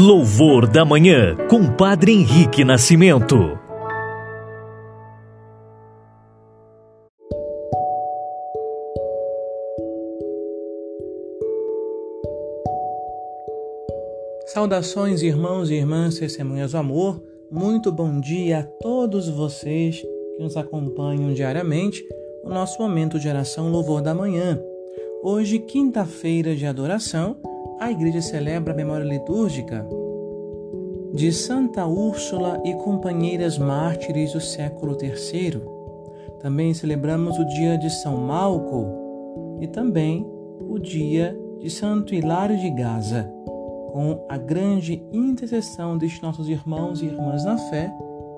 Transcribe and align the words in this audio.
Louvor 0.00 0.68
da 0.68 0.84
Manhã, 0.84 1.36
com 1.50 1.74
Padre 1.74 2.12
Henrique 2.12 2.62
Nascimento. 2.64 3.58
Saudações, 14.46 15.20
irmãos 15.22 15.68
e 15.68 15.74
irmãs, 15.74 16.16
testemunhas 16.16 16.70
do 16.70 16.78
amor. 16.78 17.20
Muito 17.50 17.90
bom 17.90 18.20
dia 18.20 18.60
a 18.60 18.62
todos 18.62 19.28
vocês 19.28 20.00
que 20.00 20.42
nos 20.44 20.56
acompanham 20.56 21.34
diariamente 21.34 22.04
no 22.44 22.50
nosso 22.50 22.80
momento 22.80 23.18
de 23.18 23.28
oração 23.28 23.72
Louvor 23.72 24.00
da 24.00 24.14
Manhã. 24.14 24.62
Hoje, 25.24 25.58
quinta-feira 25.58 26.54
de 26.54 26.66
adoração, 26.66 27.40
a 27.78 27.90
igreja 27.90 28.20
celebra 28.20 28.72
a 28.72 28.76
memória 28.76 29.04
litúrgica 29.04 29.86
de 31.14 31.32
Santa 31.32 31.86
Úrsula 31.86 32.60
e 32.64 32.74
companheiras 32.74 33.58
mártires 33.58 34.32
do 34.32 34.40
século 34.40 34.96
III. 35.00 35.60
Também 36.40 36.74
celebramos 36.74 37.38
o 37.38 37.44
dia 37.46 37.76
de 37.78 37.90
São 37.90 38.16
Malco 38.16 39.58
e 39.60 39.66
também 39.66 40.26
o 40.60 40.78
dia 40.78 41.36
de 41.60 41.70
Santo 41.70 42.14
Hilário 42.14 42.58
de 42.58 42.70
Gaza. 42.70 43.32
Com 43.92 44.24
a 44.28 44.36
grande 44.36 45.02
intercessão 45.12 45.96
destes 45.96 46.20
nossos 46.20 46.48
irmãos 46.48 47.00
e 47.00 47.06
irmãs 47.06 47.44
na 47.44 47.56
fé, 47.56 47.90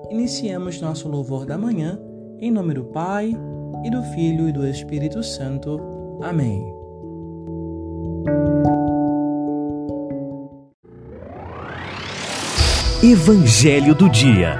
iniciamos 0.09 0.79
nosso 0.79 1.09
louvor 1.09 1.45
da 1.45 1.57
manhã, 1.57 1.99
em 2.39 2.49
nome 2.49 2.73
do 2.73 2.85
Pai, 2.85 3.35
e 3.83 3.89
do 3.89 4.01
Filho 4.03 4.47
e 4.47 4.51
do 4.51 4.65
Espírito 4.65 5.21
Santo. 5.23 5.79
Amém. 6.21 6.80
Evangelho 13.03 13.95
do 13.95 14.07
Dia. 14.07 14.59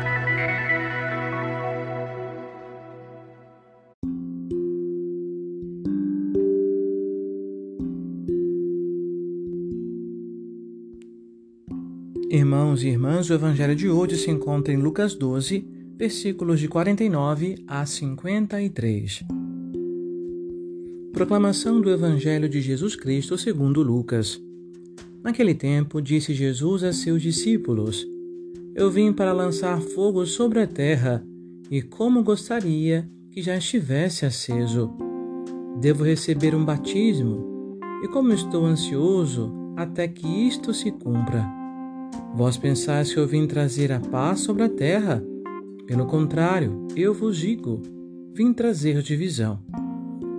Irmãos 12.31 12.81
e 12.81 12.88
irmãs, 12.88 13.30
o 13.30 13.34
Evangelho 13.36 13.75
de 13.75 13.88
hoje 13.88 14.17
se 14.17 14.31
encontra 14.31 14.73
em 14.73 14.78
Lucas 14.78 15.14
12, 15.14 15.64
versículos 15.95 16.59
de 16.59 16.67
49 16.67 17.64
a 17.67 17.86
53. 17.86 19.23
Proclamação 21.14 21.80
do 21.80 21.92
Evangelho 21.92 22.50
de 22.50 22.59
Jesus 22.59 22.95
Cristo 22.95 23.38
segundo 23.38 23.84
Lucas. 23.84 24.42
Naquele 25.23 25.53
tempo, 25.53 26.02
disse 26.02 26.34
Jesus 26.34 26.84
a 26.84 26.92
seus 26.92 27.22
discípulos: 27.22 28.03
eu 28.73 28.89
vim 28.89 29.11
para 29.11 29.33
lançar 29.33 29.81
fogo 29.81 30.25
sobre 30.25 30.61
a 30.61 30.67
terra, 30.67 31.23
e 31.69 31.81
como 31.81 32.23
gostaria 32.23 33.09
que 33.31 33.41
já 33.41 33.58
estivesse 33.58 34.25
aceso. 34.25 34.91
Devo 35.80 36.03
receber 36.03 36.55
um 36.55 36.63
batismo, 36.63 37.80
e 38.03 38.08
como 38.08 38.33
estou 38.33 38.66
ansioso 38.66 39.53
até 39.75 40.08
que 40.08 40.28
isto 40.47 40.73
se 40.73 40.91
cumpra. 40.91 41.45
Vós 42.33 42.58
pensais 42.58 43.13
que 43.13 43.19
eu 43.19 43.28
vim 43.28 43.45
trazer 43.45 43.91
a 43.91 44.00
paz 44.00 44.41
sobre 44.41 44.63
a 44.63 44.69
terra? 44.69 45.23
Pelo 45.85 46.06
contrário, 46.06 46.88
eu 46.95 47.13
vos 47.13 47.38
digo, 47.38 47.81
vim 48.33 48.53
trazer 48.53 49.02
divisão. 49.02 49.59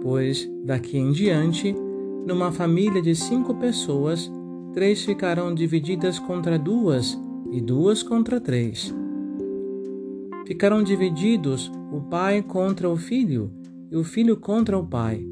Pois, 0.03 0.49
daqui 0.65 0.99
em 0.99 1.13
diante, 1.13 1.75
numa 2.27 2.51
família 2.51 3.03
de 3.03 3.15
cinco 3.15 3.55
pessoas, 3.55 4.31
três 4.73 5.05
ficarão 5.05 5.55
divididas 5.55 6.19
contra 6.19 6.59
duas 6.59 7.19
e 7.53 7.61
duas 7.61 8.03
contra 8.03 8.41
três. 8.41 8.93
Ficaram 10.47 10.83
divididos 10.83 11.71
o 11.93 12.01
pai 12.01 12.43
contra 12.43 12.89
o 12.89 12.97
filho 12.97 13.53
e 13.91 13.97
o 13.97 14.03
filho 14.03 14.39
contra 14.39 14.79
o 14.79 14.87
pai, 14.87 15.25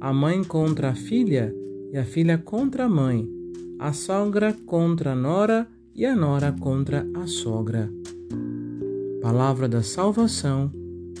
a 0.00 0.12
mãe 0.12 0.42
contra 0.42 0.90
a 0.90 0.94
filha 0.94 1.54
e 1.92 1.96
a 1.96 2.04
filha 2.04 2.36
contra 2.36 2.86
a 2.86 2.88
mãe, 2.88 3.26
a 3.78 3.92
sogra 3.92 4.52
contra 4.66 5.12
a 5.12 5.14
nora 5.14 5.66
e 5.94 6.04
a 6.04 6.14
nora 6.16 6.52
contra 6.52 7.06
a 7.14 7.26
sogra. 7.28 7.88
Palavra 9.22 9.68
da 9.68 9.82
salvação, 9.82 10.72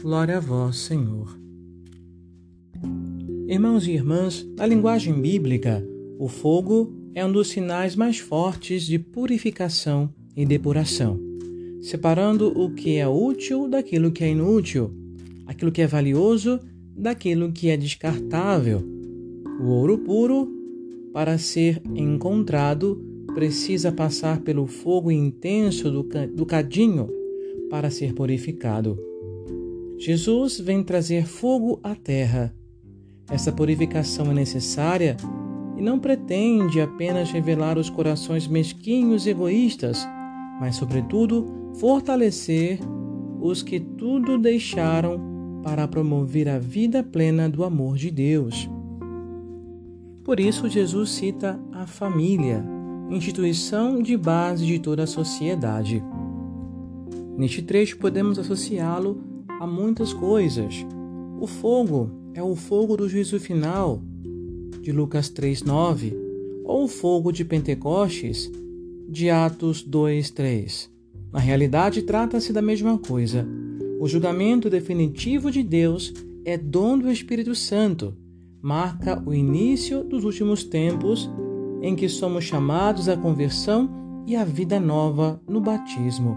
glória 0.02 0.38
a 0.38 0.40
vós, 0.40 0.76
Senhor. 0.78 1.38
Irmãos 3.46 3.86
e 3.86 3.92
irmãs, 3.92 4.46
na 4.56 4.66
linguagem 4.66 5.20
bíblica, 5.20 5.84
o 6.18 6.28
fogo 6.28 6.92
é 7.14 7.24
um 7.24 7.30
dos 7.30 7.48
sinais 7.48 7.94
mais 7.94 8.18
fortes 8.18 8.82
de 8.82 8.98
purificação 8.98 10.12
e 10.36 10.44
depuração, 10.44 11.18
separando 11.80 12.48
o 12.48 12.70
que 12.70 12.96
é 12.96 13.08
útil 13.08 13.68
daquilo 13.68 14.10
que 14.10 14.24
é 14.24 14.30
inútil, 14.30 14.90
aquilo 15.46 15.72
que 15.72 15.82
é 15.82 15.86
valioso 15.86 16.60
daquilo 16.96 17.52
que 17.52 17.68
é 17.68 17.76
descartável. 17.76 18.82
O 19.60 19.68
ouro 19.68 19.98
puro, 19.98 20.48
para 21.12 21.38
ser 21.38 21.82
encontrado, 21.94 23.02
precisa 23.34 23.92
passar 23.92 24.40
pelo 24.40 24.66
fogo 24.66 25.10
intenso 25.10 25.90
do, 25.90 26.02
do 26.28 26.46
cadinho 26.46 27.08
para 27.68 27.90
ser 27.90 28.14
purificado. 28.14 28.98
Jesus 29.98 30.58
vem 30.58 30.82
trazer 30.82 31.26
fogo 31.26 31.78
à 31.82 31.94
terra. 31.94 32.54
Essa 33.30 33.52
purificação 33.52 34.30
é 34.30 34.34
necessária 34.34 35.16
e 35.76 35.82
não 35.82 35.98
pretende 35.98 36.80
apenas 36.80 37.30
revelar 37.30 37.78
os 37.78 37.90
corações 37.90 38.46
mesquinhos 38.46 39.26
e 39.26 39.30
egoístas 39.30 40.06
mas, 40.60 40.76
sobretudo, 40.76 41.72
fortalecer 41.80 42.78
os 43.40 43.62
que 43.62 43.80
tudo 43.80 44.36
deixaram 44.36 45.18
para 45.62 45.88
promover 45.88 46.48
a 46.48 46.58
vida 46.58 47.02
plena 47.02 47.48
do 47.48 47.64
amor 47.64 47.96
de 47.96 48.10
Deus. 48.10 48.68
Por 50.22 50.38
isso, 50.38 50.68
Jesus 50.68 51.10
cita 51.10 51.58
a 51.72 51.86
família, 51.86 52.62
instituição 53.10 54.02
de 54.02 54.16
base 54.16 54.66
de 54.66 54.78
toda 54.78 55.04
a 55.04 55.06
sociedade. 55.06 56.04
Neste 57.36 57.62
trecho, 57.62 57.96
podemos 57.96 58.38
associá-lo 58.38 59.18
a 59.48 59.66
muitas 59.66 60.12
coisas. 60.12 60.86
O 61.40 61.46
fogo 61.46 62.10
é 62.34 62.42
o 62.42 62.54
fogo 62.54 62.98
do 62.98 63.08
juízo 63.08 63.40
final, 63.40 64.02
de 64.82 64.92
Lucas 64.92 65.30
3,9, 65.30 66.14
ou 66.64 66.84
o 66.84 66.88
fogo 66.88 67.32
de 67.32 67.44
Pentecostes, 67.44 68.50
de 69.10 69.28
Atos 69.28 69.82
2, 69.82 70.30
3. 70.30 70.88
Na 71.32 71.40
realidade, 71.40 72.02
trata-se 72.02 72.52
da 72.52 72.62
mesma 72.62 72.96
coisa. 72.96 73.44
O 73.98 74.06
julgamento 74.06 74.70
definitivo 74.70 75.50
de 75.50 75.64
Deus 75.64 76.14
é 76.44 76.56
dom 76.56 76.96
do 76.96 77.10
Espírito 77.10 77.52
Santo, 77.56 78.16
marca 78.62 79.20
o 79.26 79.34
início 79.34 80.04
dos 80.04 80.22
últimos 80.22 80.62
tempos 80.62 81.28
em 81.82 81.96
que 81.96 82.08
somos 82.08 82.44
chamados 82.44 83.08
à 83.08 83.16
conversão 83.16 83.90
e 84.28 84.36
à 84.36 84.44
vida 84.44 84.78
nova 84.78 85.40
no 85.48 85.60
batismo. 85.60 86.36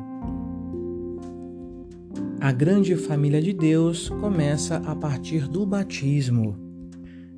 A 2.41 2.51
grande 2.51 2.95
família 2.95 3.41
de 3.41 3.53
Deus 3.53 4.09
começa 4.09 4.77
a 4.77 4.95
partir 4.95 5.47
do 5.47 5.63
batismo. 5.63 6.57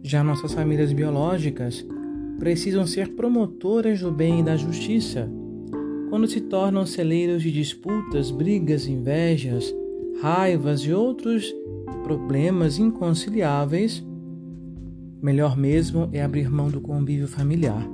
Já 0.01 0.23
nossas 0.23 0.53
famílias 0.53 0.93
biológicas 0.93 1.85
precisam 2.37 2.85
ser 2.85 3.09
promotoras 3.15 4.01
do 4.01 4.11
bem 4.11 4.39
e 4.39 4.43
da 4.43 4.55
justiça. 4.55 5.29
Quando 6.09 6.27
se 6.27 6.41
tornam 6.41 6.85
celeiros 6.85 7.41
de 7.41 7.51
disputas, 7.51 8.31
brigas, 8.31 8.87
invejas, 8.87 9.73
raivas 10.21 10.81
e 10.81 10.93
outros 10.93 11.53
problemas 12.03 12.77
inconciliáveis, 12.77 14.05
melhor 15.21 15.57
mesmo 15.57 16.09
é 16.11 16.21
abrir 16.21 16.49
mão 16.49 16.69
do 16.69 16.79
convívio 16.79 17.27
familiar. 17.27 17.87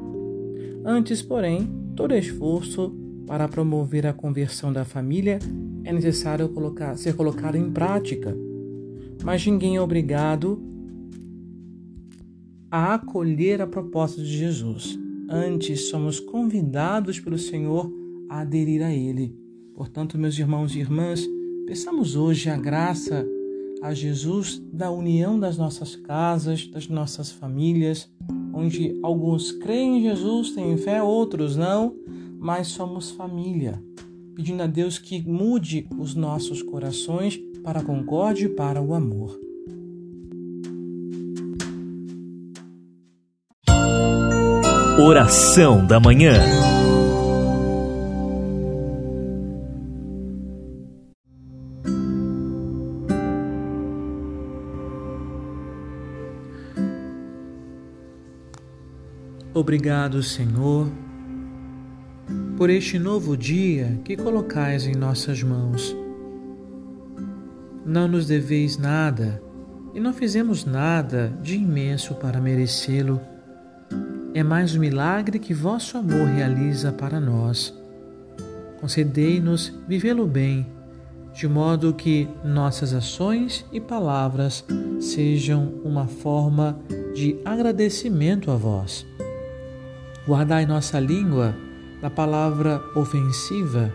Antes, 0.84 1.22
porém, 1.22 1.69
todo 1.96 2.16
esforço 2.16 2.94
para 3.25 3.48
promover 3.48 4.06
a 4.06 4.13
conversão 4.13 4.74
da 4.74 4.83
família 4.83 5.39
é 5.83 5.94
necessário 5.94 6.50
colocar, 6.50 6.98
ser 6.98 7.16
colocado 7.16 7.56
em 7.56 7.71
prática. 7.71 8.36
Mas 9.24 9.45
ninguém 9.45 9.77
é 9.77 9.81
obrigado 9.81 10.62
a 12.71 12.94
acolher 12.94 13.62
a 13.62 13.68
proposta 13.68 14.21
de 14.21 14.38
Jesus. 14.38 14.97
Antes, 15.29 15.89
somos 15.89 16.19
convidados 16.19 17.19
pelo 17.19 17.38
Senhor 17.38 17.91
a 18.29 18.39
aderir 18.39 18.81
a 18.81 18.94
Ele. 18.94 19.38
Portanto, 19.75 20.18
meus 20.18 20.39
irmãos 20.39 20.73
e 20.73 20.79
irmãs, 20.79 21.27
peçamos 21.68 22.15
hoje 22.15 22.50
a 22.50 22.56
graça 22.56 23.27
a 23.81 23.95
Jesus 23.95 24.62
da 24.71 24.91
união 24.91 25.39
das 25.39 25.57
nossas 25.57 25.95
casas, 25.95 26.68
das 26.68 26.88
nossas 26.88 27.31
famílias, 27.31 28.07
onde 28.53 29.00
alguns 29.01 29.51
creem 29.51 29.97
em 29.97 30.01
Jesus, 30.03 30.51
têm 30.51 30.77
fé, 30.77 31.01
outros 31.01 31.57
não, 31.57 31.95
mas 32.39 32.68
somos 32.68 33.09
família. 33.09 33.83
Pedindo 34.35 34.62
a 34.62 34.68
Deus 34.68 35.00
que 35.00 35.27
mude 35.27 35.88
os 35.97 36.13
nossos 36.13 36.62
corações 36.62 37.38
para 37.63 37.79
a 37.79 37.83
concórdia 37.83 38.45
e 38.45 38.50
para 38.50 38.81
o 38.81 38.94
amor. 38.94 39.50
Oração 45.00 45.86
da 45.88 46.00
Manhã. 46.00 46.34
Obrigado, 59.54 60.22
Senhor, 60.22 60.88
por 62.58 62.70
este 62.70 63.00
novo 63.00 63.36
dia 63.38 64.00
que 64.04 64.18
colocais 64.18 64.86
em 64.86 64.94
nossas 64.94 65.42
mãos. 65.42 65.96
Não 67.86 68.08
nos 68.08 68.28
deveis 68.28 68.78
nada 68.78 69.42
e 69.94 70.00
não 70.00 70.14
fizemos 70.14 70.66
nada 70.66 71.34
de 71.42 71.56
imenso 71.56 72.14
para 72.16 72.42
merecê-lo 72.42 73.20
é 74.33 74.44
mais 74.44 74.74
um 74.74 74.80
milagre 74.80 75.38
que 75.39 75.54
vosso 75.54 75.98
amor 75.98 76.25
realiza 76.25 76.89
para 76.94 77.19
nós. 77.19 77.78
Concedei-nos 78.80 79.78
vivê-lo 79.86 80.25
bem, 80.25 80.66
de 81.33 81.50
modo 81.50 81.94
que 81.94 82.30
nossas 82.42 82.94
ações 82.94 83.66
e 83.74 83.81
palavras 83.81 84.63
sejam 85.01 85.74
uma 85.83 86.07
forma 86.07 86.80
de 87.13 87.42
agradecimento 87.44 88.51
a 88.51 88.56
vós. 88.56 89.06
Guardai 90.25 90.66
nossa 90.66 90.98
língua 90.98 91.54
da 92.01 92.10
palavra 92.10 92.81
ofensiva 92.95 93.94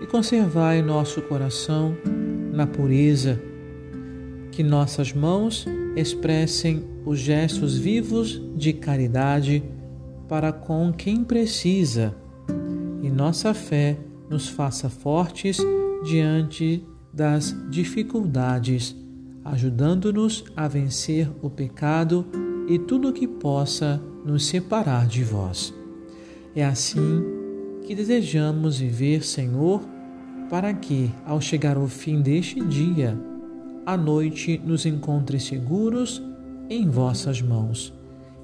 e 0.00 0.06
conservai 0.08 0.82
nosso 0.82 1.22
coração 1.22 1.96
na 2.52 2.66
pureza. 2.66 3.40
Que 4.50 4.64
nossas 4.64 5.12
mãos 5.12 5.64
expressem 5.98 6.84
os 7.04 7.18
gestos 7.18 7.76
vivos 7.76 8.40
de 8.56 8.72
caridade 8.72 9.62
para 10.28 10.52
com 10.52 10.92
quem 10.92 11.24
precisa 11.24 12.14
e 13.02 13.10
nossa 13.10 13.54
fé 13.54 13.96
nos 14.28 14.48
faça 14.48 14.88
fortes 14.90 15.58
diante 16.04 16.84
das 17.12 17.56
dificuldades, 17.70 18.94
ajudando-nos 19.44 20.44
a 20.56 20.68
vencer 20.68 21.30
o 21.40 21.48
pecado 21.48 22.26
e 22.68 22.78
tudo 22.78 23.08
o 23.08 23.12
que 23.12 23.26
possa 23.26 24.00
nos 24.24 24.46
separar 24.46 25.06
de 25.06 25.24
vós. 25.24 25.74
É 26.54 26.64
assim 26.64 27.24
que 27.82 27.94
desejamos 27.94 28.78
viver, 28.78 29.24
Senhor, 29.24 29.80
para 30.50 30.74
que, 30.74 31.10
ao 31.24 31.40
chegar 31.40 31.76
ao 31.76 31.88
fim 31.88 32.20
deste 32.20 32.60
dia, 32.60 33.18
a 33.88 33.96
noite 33.96 34.60
nos 34.62 34.84
encontre 34.84 35.40
seguros 35.40 36.22
em 36.68 36.90
vossas 36.90 37.40
mãos. 37.40 37.90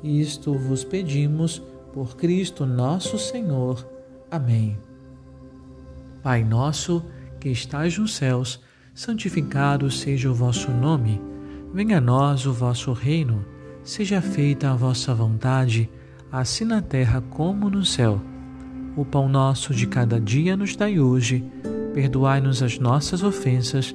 Isto 0.02 0.55
vos 0.55 0.85
pedimos 0.85 1.62
por 1.93 2.17
Cristo 2.17 2.64
nosso 2.64 3.19
Senhor. 3.19 3.87
Amém. 4.31 4.79
Pai 6.23 6.43
nosso, 6.43 7.05
que 7.38 7.50
estais 7.50 7.99
nos 7.99 8.14
céus, 8.14 8.58
santificado 8.94 9.91
seja 9.91 10.31
o 10.31 10.35
vosso 10.35 10.70
nome. 10.70 11.20
Venha 11.75 11.99
a 11.99 12.00
nós 12.00 12.46
o 12.46 12.52
vosso 12.55 12.94
reino. 12.94 13.44
Seja 13.82 14.23
feita 14.23 14.70
a 14.70 14.75
vossa 14.75 15.14
vontade, 15.14 15.91
assim 16.32 16.64
na 16.64 16.81
terra 16.81 17.20
como 17.20 17.69
no 17.69 17.85
céu. 17.85 18.19
O 18.96 19.05
pão 19.05 19.29
nosso 19.29 19.75
de 19.75 19.87
cada 19.87 20.19
dia 20.19 20.56
nos 20.56 20.75
dai 20.75 20.99
hoje. 20.99 21.44
Perdoai-nos 21.93 22.62
as 22.62 22.79
nossas 22.79 23.23
ofensas, 23.23 23.94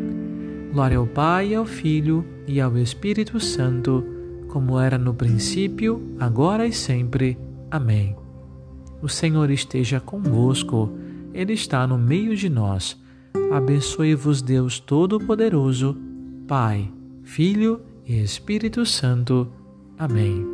Glória 0.71 0.97
ao 0.97 1.05
Pai, 1.05 1.53
ao 1.53 1.65
Filho 1.65 2.25
e 2.47 2.61
ao 2.61 2.77
Espírito 2.77 3.41
Santo, 3.41 4.05
como 4.47 4.79
era 4.79 4.97
no 4.97 5.13
princípio, 5.13 6.01
agora 6.17 6.65
e 6.65 6.71
sempre. 6.71 7.37
Amém. 7.69 8.15
O 9.01 9.09
Senhor 9.09 9.49
esteja 9.49 9.99
convosco, 9.99 10.89
Ele 11.33 11.51
está 11.51 11.85
no 11.85 11.97
meio 11.97 12.37
de 12.37 12.49
nós. 12.49 12.97
Abençoe-vos, 13.51 14.41
Deus 14.41 14.79
Todo-Poderoso, 14.79 15.97
Pai, 16.47 16.89
Filho 17.21 17.81
e 18.05 18.21
Espírito 18.23 18.85
Santo. 18.85 19.49
Amém. 19.97 20.45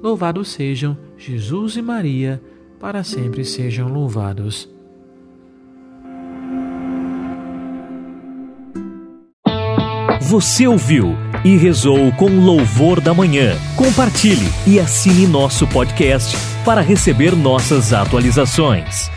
Louvados 0.00 0.50
sejam 0.50 0.96
Jesus 1.18 1.76
e 1.76 1.82
Maria, 1.82 2.40
para 2.78 3.02
sempre 3.02 3.44
sejam 3.44 3.88
louvados. 3.92 4.68
Você 10.30 10.64
ouviu 10.64 11.18
e 11.44 11.56
rezou 11.56 12.12
com 12.12 12.28
louvor 12.28 13.00
da 13.00 13.12
manhã. 13.12 13.58
Compartilhe 13.74 14.48
e 14.64 14.78
assine 14.78 15.26
nosso 15.26 15.66
podcast 15.66 16.36
para 16.64 16.80
receber 16.80 17.34
nossas 17.34 17.92
atualizações. 17.92 19.10